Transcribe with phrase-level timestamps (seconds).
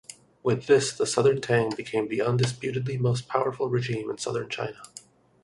[0.41, 4.81] With this, Southern Tang became the undisputedly most powerful regime in southern China.